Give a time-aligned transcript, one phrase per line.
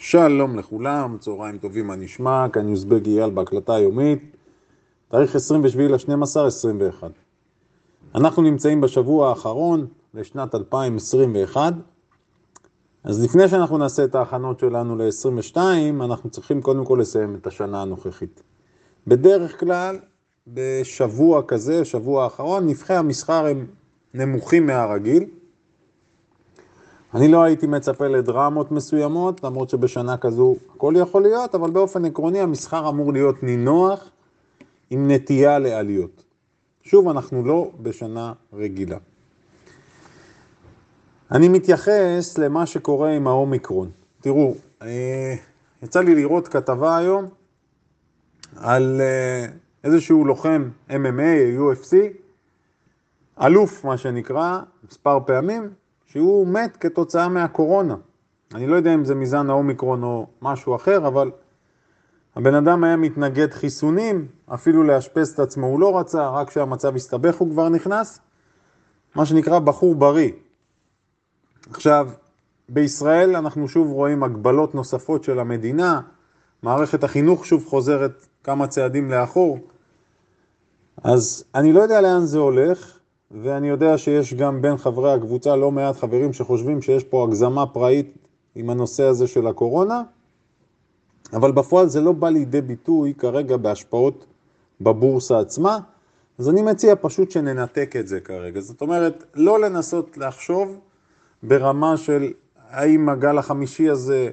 [0.00, 2.46] שלום לכולם, צהריים טובים, מה נשמע?
[2.52, 4.36] כאן יוזבג אייל בהקלטה היומית,
[5.08, 7.10] תאריך 27 ל-12, 21.
[8.14, 11.72] אנחנו נמצאים בשבוע האחרון לשנת 2021,
[13.04, 15.56] אז לפני שאנחנו נעשה את ההכנות שלנו ל-22,
[16.04, 18.42] אנחנו צריכים קודם כל לסיים את השנה הנוכחית.
[19.06, 19.98] בדרך כלל,
[20.46, 23.66] בשבוע כזה, שבוע האחרון, נבחי המסחר הם
[24.14, 25.24] נמוכים מהרגיל,
[27.14, 32.40] אני לא הייתי מצפה לדרמות מסוימות, למרות שבשנה כזו הכל יכול להיות, אבל באופן עקרוני
[32.40, 34.10] המסחר אמור להיות נינוח
[34.90, 36.24] עם נטייה לעליות.
[36.82, 38.98] שוב, אנחנו לא בשנה רגילה.
[41.30, 43.90] אני מתייחס למה שקורה עם האומיקרון.
[44.20, 45.34] תראו, אה,
[45.82, 47.28] יצא לי לראות כתבה היום
[48.56, 49.46] על אה,
[49.84, 51.96] איזשהו לוחם MMA, UFC,
[53.40, 55.70] אלוף מה שנקרא, מספר פעמים,
[56.08, 57.96] שהוא מת כתוצאה מהקורונה.
[58.54, 61.30] אני לא יודע אם זה מזן האומיקרון או משהו אחר, אבל
[62.36, 67.36] הבן אדם היה מתנגד חיסונים, אפילו לאשפז את עצמו הוא לא רצה, רק כשהמצב הסתבך
[67.36, 68.20] הוא כבר נכנס.
[69.14, 70.32] מה שנקרא בחור בריא.
[71.70, 72.08] עכשיו,
[72.68, 76.00] בישראל אנחנו שוב רואים הגבלות נוספות של המדינה,
[76.62, 79.58] מערכת החינוך שוב חוזרת כמה צעדים לאחור.
[81.04, 82.97] אז אני לא יודע לאן זה הולך,
[83.30, 88.14] ואני יודע שיש גם בין חברי הקבוצה לא מעט חברים שחושבים שיש פה הגזמה פראית
[88.54, 90.02] עם הנושא הזה של הקורונה,
[91.32, 94.26] אבל בפועל זה לא בא לידי ביטוי כרגע בהשפעות
[94.80, 95.78] בבורסה עצמה,
[96.38, 98.60] אז אני מציע פשוט שננתק את זה כרגע.
[98.60, 100.78] זאת אומרת, לא לנסות לחשוב
[101.42, 102.32] ברמה של
[102.70, 104.30] האם הגל החמישי הזה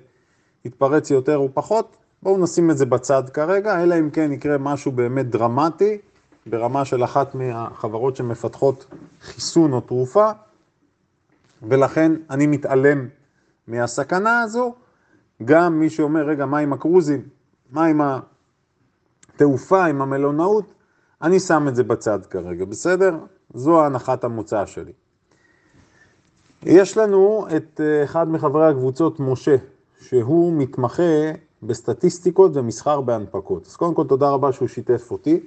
[0.65, 4.91] יתפרץ יותר או פחות, בואו נשים את זה בצד כרגע, אלא אם כן יקרה משהו
[4.91, 5.97] באמת דרמטי,
[6.45, 8.85] ברמה של אחת מהחברות שמפתחות
[9.21, 10.31] חיסון או תרופה,
[11.63, 13.07] ולכן אני מתעלם
[13.67, 14.75] מהסכנה הזו.
[15.45, 17.21] גם מי שאומר, רגע, מה עם הקרוזים?
[17.71, 18.01] מה עם
[19.33, 20.73] התעופה, עם המלונאות?
[21.21, 23.17] אני שם את זה בצד כרגע, בסדר?
[23.53, 24.91] זו ההנחת המוצא שלי.
[26.63, 29.55] יש לנו את אה, אחד מחברי הקבוצות, משה,
[29.99, 31.31] שהוא מתמחה
[31.63, 33.65] בסטטיסטיקות ומסחר בהנפקות.
[33.67, 35.39] אז קודם כל תודה רבה שהוא שיתף אותי.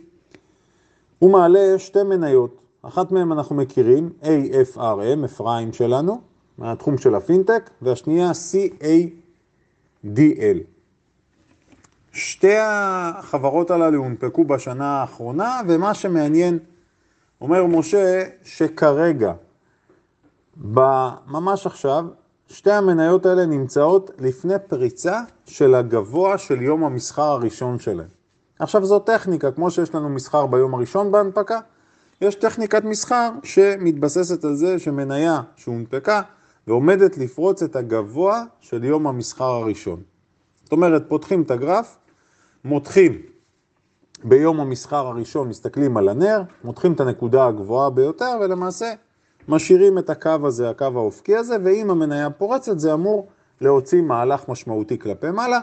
[1.18, 6.20] הוא מעלה שתי מניות, אחת מהן אנחנו מכירים, AFRM, אפרים שלנו,
[6.58, 8.30] מהתחום של הפינטק, והשנייה
[10.04, 10.58] CADL.
[12.12, 16.58] שתי החברות הללו הונפקו בשנה האחרונה, ומה שמעניין,
[17.40, 19.32] אומר משה, שכרגע,
[21.26, 22.04] ממש עכשיו,
[22.48, 28.17] שתי המניות האלה נמצאות לפני פריצה של הגבוה של יום המסחר הראשון שלהם.
[28.58, 31.58] עכשיו זו טכניקה, כמו שיש לנו מסחר ביום הראשון בהנפקה,
[32.20, 36.22] יש טכניקת מסחר שמתבססת על זה שמניה שהונפקה
[36.66, 40.02] ועומדת לפרוץ את הגבוה של יום המסחר הראשון.
[40.62, 41.98] זאת אומרת, פותחים את הגרף,
[42.64, 43.22] מותחים
[44.24, 48.92] ביום המסחר הראשון, מסתכלים על הנר, מותחים את הנקודה הגבוהה ביותר ולמעשה
[49.48, 53.28] משאירים את הקו הזה, הקו האופקי הזה, ואם המניה פורצת זה אמור
[53.60, 55.60] להוציא מהלך משמעותי כלפי מעלה.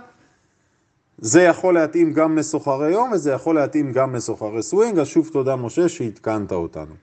[1.17, 5.55] זה יכול להתאים גם לסוחרי יום וזה יכול להתאים גם לסוחרי סווינג, אז שוב תודה
[5.55, 6.93] משה שהתקנת אותנו.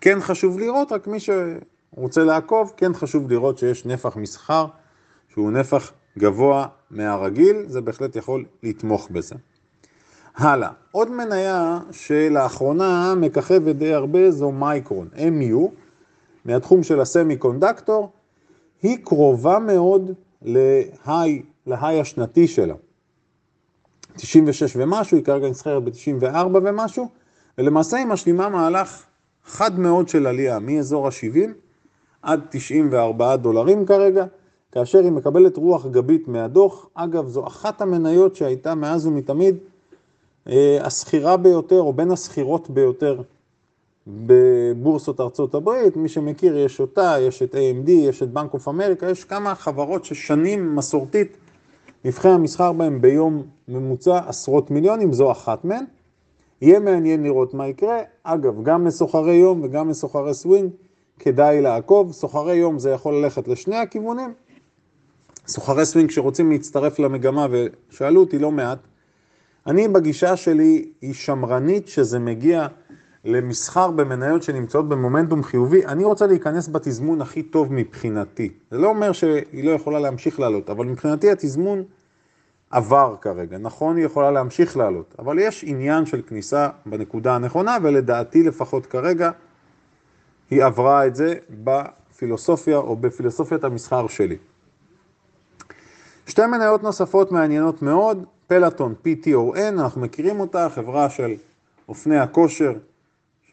[0.00, 4.66] כן חשוב לראות, רק מי שרוצה לעקוב, כן חשוב לראות שיש נפח מסחר
[5.28, 9.34] שהוא נפח גבוה מהרגיל, זה בהחלט יכול לתמוך בזה.
[10.36, 15.70] הלאה, עוד מניה שלאחרונה מככבת די הרבה זו מייקרון, MU,
[16.44, 18.12] מהתחום של הסמי קונדקטור,
[18.82, 20.10] היא קרובה מאוד
[20.46, 22.74] להיי להיי השנתי שלה.
[24.16, 27.08] 96 ומשהו, היא כרגע נסחרת ב-94 ומשהו,
[27.58, 29.02] ולמעשה היא משלימה מהלך
[29.44, 31.50] חד מאוד של עלייה, מאזור ה-70
[32.22, 34.24] עד 94 דולרים כרגע,
[34.72, 36.86] כאשר היא מקבלת רוח גבית מהדוח.
[36.94, 39.56] אגב, זו אחת המניות שהייתה מאז ומתמיד
[40.48, 43.20] אה, הסחירה ביותר, או בין הסחירות ביותר
[44.06, 45.96] בבורסות ארצות הברית.
[45.96, 50.04] מי שמכיר, יש אותה, יש את AMD, יש את בנק אוף אמריקה, יש כמה חברות
[50.04, 51.36] ששנים מסורתית
[52.04, 55.84] נפחי המסחר בהם ביום ממוצע עשרות מיליונים, זו אחת מהן.
[56.62, 57.98] יהיה מעניין לראות מה יקרה.
[58.22, 60.70] אגב, גם לסוחרי יום וגם לסוחרי סווינג
[61.18, 62.12] כדאי לעקוב.
[62.12, 64.34] סוחרי יום זה יכול ללכת לשני הכיוונים.
[65.46, 68.78] סוחרי סווינג שרוצים להצטרף למגמה ושאלו אותי לא מעט,
[69.66, 72.66] אני בגישה שלי היא שמרנית שזה מגיע
[73.26, 78.52] למסחר במניות שנמצאות במומנטום חיובי, אני רוצה להיכנס בתזמון הכי טוב מבחינתי.
[78.70, 81.84] זה לא אומר שהיא לא יכולה להמשיך לעלות, אבל מבחינתי התזמון
[82.70, 83.58] עבר כרגע.
[83.58, 89.30] נכון, היא יכולה להמשיך לעלות, אבל יש עניין של כניסה בנקודה הנכונה, ולדעתי לפחות כרגע
[90.50, 91.34] היא עברה את זה
[91.64, 94.36] בפילוסופיה או בפילוסופיית המסחר שלי.
[96.26, 101.34] שתי מניות נוספות מעניינות מאוד, פלטון PTON, אנחנו מכירים אותה, חברה של
[101.88, 102.72] אופני הכושר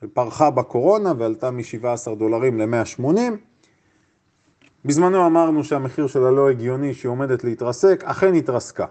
[0.04, 3.04] שפרחה בקורונה ועלתה מ-17 דולרים ל-180.
[4.86, 8.86] בזמנו אמרנו שהמחיר שלה לא הגיוני, שהיא עומדת להתרסק, אכן התרסקה.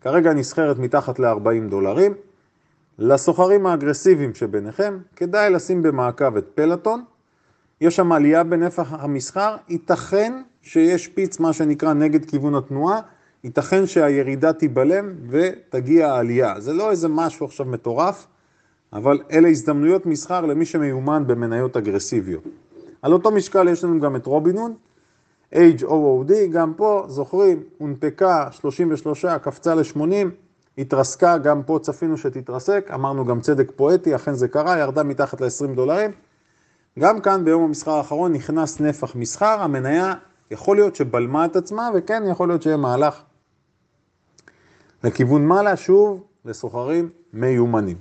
[0.00, 2.14] כרגע נסחרת מתחת ל-40 דולרים.
[2.98, 7.04] לסוחרים האגרסיביים שביניכם, כדאי לשים במעקב את פלטון.
[7.80, 13.00] יש שם עלייה בנפח המסחר, ייתכן שיש פיץ, מה שנקרא, נגד כיוון התנועה,
[13.44, 16.60] ייתכן שהירידה תיבלם ותגיע העלייה.
[16.60, 18.26] זה לא איזה משהו עכשיו מטורף,
[18.92, 22.44] אבל אלה הזדמנויות מסחר למי שמיומן במניות אגרסיביות.
[23.02, 24.74] על אותו משקל יש לנו גם את רובינון,
[25.54, 30.26] HOOD, גם פה, זוכרים, הונפקה 33, קפצה ל-80,
[30.78, 35.74] התרסקה, גם פה צפינו שתתרסק, אמרנו גם צדק פואטי, אכן זה קרה, ירדה מתחת ל-20
[35.74, 36.10] דולרים.
[36.98, 40.14] גם כאן ביום המסחר האחרון נכנס נפח מסחר, המניה
[40.50, 43.22] יכול להיות שבלמה את עצמה, וכן יכול להיות שיהיה מהלך
[45.04, 47.96] לכיוון מעלה, שוב, לסוחרים מיומנים.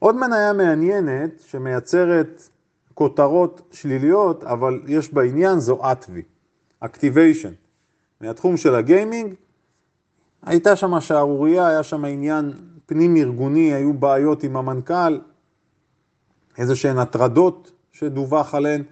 [0.00, 2.48] עוד מניה מעניינת שמייצרת
[2.94, 6.22] כותרות שליליות, אבל יש בה עניין, זו אטווי,
[6.84, 7.52] Activation.
[8.20, 9.34] מהתחום של הגיימינג,
[10.42, 12.52] הייתה שם שערורייה, היה שם עניין
[12.86, 15.18] פנים ארגוני, היו בעיות עם המנכ"ל,
[16.58, 18.82] איזה שהן הטרדות שדווח עליהן.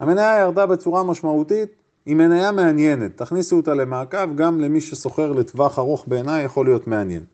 [0.00, 1.68] המניה ירדה בצורה משמעותית,
[2.06, 7.24] היא מניה מעניינת, תכניסו אותה למעקב, גם למי שסוחר לטווח ארוך בעיניי יכול להיות מעניין.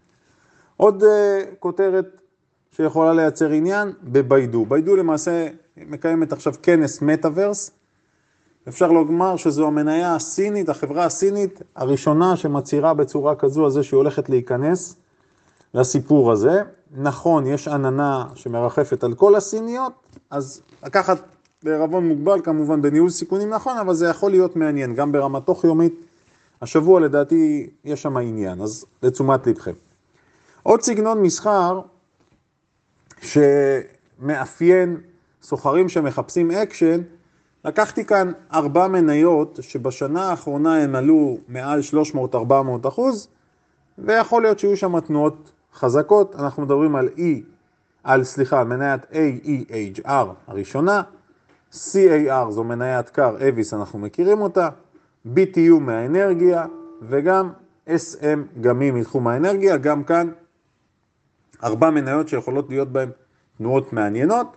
[0.76, 1.06] עוד uh,
[1.58, 2.19] כותרת
[2.76, 4.66] שיכולה לייצר עניין, בביידו.
[4.66, 7.70] ביידו למעשה מקיימת עכשיו כנס מטאוורס,
[8.68, 14.28] אפשר לומר שזו המניה הסינית, החברה הסינית הראשונה שמצהירה בצורה כזו על זה שהיא הולכת
[14.28, 14.96] להיכנס
[15.74, 16.62] לסיפור הזה.
[16.96, 19.92] נכון, יש עננה שמרחפת על כל הסיניות,
[20.30, 21.18] אז לקחת
[21.62, 25.94] בערבון מוגבל כמובן בניהול סיכונים נכון, אבל זה יכול להיות מעניין, גם ברמה תוך יומית.
[26.62, 29.72] השבוע לדעתי יש שם עניין, אז לתשומת לבכם.
[30.62, 31.80] עוד סגנון מסחר
[33.20, 34.96] שמאפיין
[35.42, 37.00] סוחרים שמחפשים אקשן,
[37.64, 41.80] לקחתי כאן ארבע מניות שבשנה האחרונה הם עלו מעל
[42.34, 43.28] 300-400 אחוז,
[43.98, 46.34] ויכול להיות שיהיו שם תנועות חזקות.
[46.38, 47.20] אנחנו מדברים על E,
[48.04, 51.02] על סליחה, מניית AEHR הראשונה,
[51.72, 54.68] CAR זו מניית קר, אביס אנחנו מכירים אותה,
[55.26, 56.66] BTU מהאנרגיה,
[57.02, 57.50] וגם
[57.88, 60.30] SM גמי מתחום האנרגיה, גם כאן
[61.64, 63.10] ארבע מניות שיכולות להיות בהן
[63.58, 64.56] תנועות מעניינות.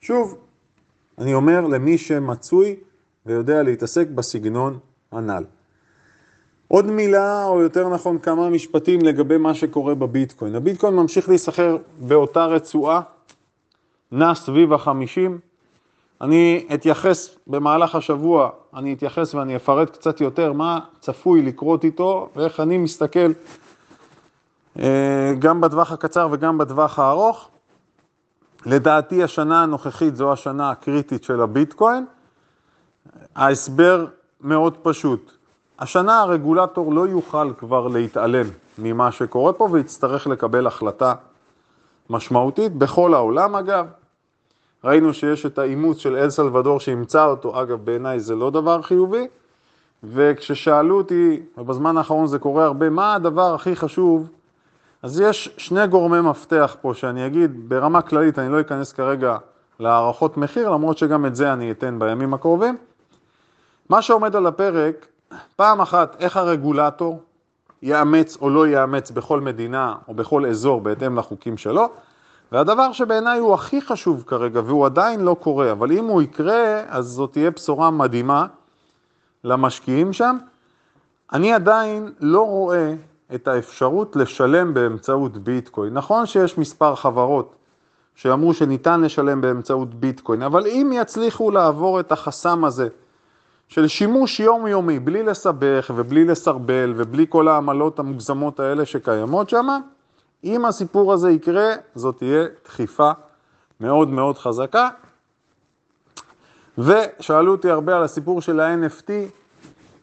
[0.00, 0.38] שוב,
[1.18, 2.76] אני אומר למי שמצוי
[3.26, 4.78] ויודע להתעסק בסגנון
[5.12, 5.44] הנ"ל.
[6.68, 10.54] עוד מילה, או יותר נכון כמה משפטים לגבי מה שקורה בביטקוין.
[10.54, 13.00] הביטקוין ממשיך להיסחר באותה רצועה,
[14.12, 15.38] נע סביב החמישים.
[16.20, 22.60] אני אתייחס במהלך השבוע, אני אתייחס ואני אפרט קצת יותר מה צפוי לקרות איתו ואיך
[22.60, 23.32] אני מסתכל
[24.78, 27.48] אה, גם בטווח הקצר וגם בטווח הארוך.
[28.66, 32.04] לדעתי השנה הנוכחית זו השנה הקריטית של הביטקוין.
[33.36, 34.06] ההסבר
[34.40, 35.32] מאוד פשוט.
[35.78, 38.46] השנה הרגולטור לא יוכל כבר להתעלם
[38.78, 41.14] ממה שקורה פה ויצטרך לקבל החלטה
[42.10, 43.86] משמעותית בכל העולם אגב.
[44.84, 49.26] ראינו שיש את האימוץ של אל סלבדור שאימצה אותו, אגב בעיניי זה לא דבר חיובי,
[50.04, 54.28] וכששאלו אותי, ובזמן האחרון זה קורה הרבה, מה הדבר הכי חשוב
[55.06, 59.36] אז יש שני גורמי מפתח פה שאני אגיד ברמה כללית, אני לא אכנס כרגע
[59.80, 62.76] להערכות מחיר, למרות שגם את זה אני אתן בימים הקרובים.
[63.88, 65.06] מה שעומד על הפרק,
[65.56, 67.22] פעם אחת, איך הרגולטור
[67.82, 71.88] יאמץ או לא יאמץ בכל מדינה או בכל אזור בהתאם לחוקים שלו,
[72.52, 77.06] והדבר שבעיניי הוא הכי חשוב כרגע, והוא עדיין לא קורה, אבל אם הוא יקרה, אז
[77.06, 78.46] זאת תהיה בשורה מדהימה
[79.44, 80.38] למשקיעים שם.
[81.32, 82.94] אני עדיין לא רואה
[83.34, 85.94] את האפשרות לשלם באמצעות ביטקוין.
[85.94, 87.54] נכון שיש מספר חברות
[88.14, 92.88] שאמרו שניתן לשלם באמצעות ביטקוין, אבל אם יצליחו לעבור את החסם הזה
[93.68, 99.66] של שימוש יומיומי, בלי לסבך ובלי לסרבל ובלי כל העמלות המוגזמות האלה שקיימות שם,
[100.44, 103.10] אם הסיפור הזה יקרה, זאת תהיה דחיפה
[103.80, 104.88] מאוד מאוד חזקה.
[106.78, 109.10] ושאלו אותי הרבה על הסיפור של ה-NFT,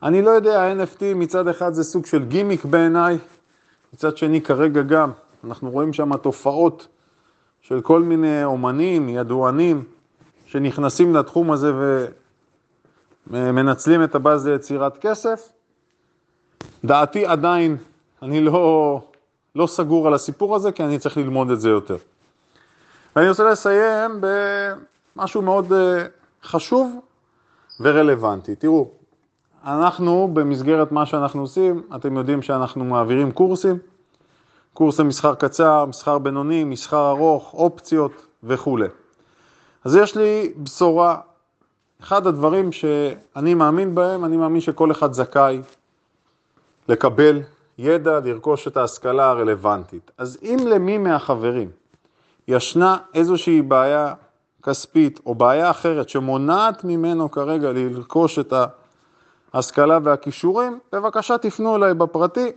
[0.03, 3.17] אני לא יודע, ה-NFT מצד אחד זה סוג של גימיק בעיניי,
[3.93, 5.11] מצד שני כרגע גם,
[5.43, 6.87] אנחנו רואים שם תופעות
[7.61, 9.83] של כל מיני אומנים, ידוענים,
[10.45, 11.71] שנכנסים לתחום הזה
[13.27, 15.49] ומנצלים את הבאז ליצירת כסף.
[16.85, 17.77] דעתי עדיין,
[18.21, 19.01] אני לא,
[19.55, 21.97] לא סגור על הסיפור הזה, כי אני צריך ללמוד את זה יותר.
[23.15, 26.05] ואני רוצה לסיים במשהו מאוד אה,
[26.43, 26.99] חשוב
[27.79, 28.55] ורלוונטי.
[28.55, 28.91] תראו,
[29.65, 33.77] אנחנו, במסגרת מה שאנחנו עושים, אתם יודעים שאנחנו מעבירים קורסים,
[34.73, 38.11] קורסי מסחר קצר, מסחר בינוני, מסחר ארוך, אופציות
[38.43, 38.87] וכולי.
[39.83, 41.17] אז יש לי בשורה,
[42.01, 45.61] אחד הדברים שאני מאמין בהם, אני מאמין שכל אחד זכאי
[46.89, 47.41] לקבל
[47.77, 50.11] ידע, לרכוש את ההשכלה הרלוונטית.
[50.17, 51.69] אז אם למי מהחברים
[52.47, 54.13] ישנה איזושהי בעיה
[54.63, 58.53] כספית או בעיה אחרת שמונעת ממנו כרגע לרכוש את
[59.53, 62.51] ההשכלה והכישורים, בבקשה תפנו אליי בפרטי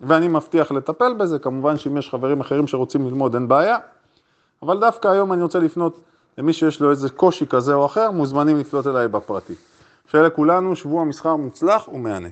[0.00, 1.38] ואני מבטיח לטפל בזה.
[1.38, 3.78] כמובן שאם יש חברים אחרים שרוצים ללמוד אין בעיה,
[4.62, 6.00] אבל דווקא היום אני רוצה לפנות
[6.38, 9.54] למי שיש לו איזה קושי כזה או אחר, מוזמנים לפנות אליי בפרטי.
[10.10, 12.28] שיהיה לכולנו שבוע מסחר מוצלח ומהנה.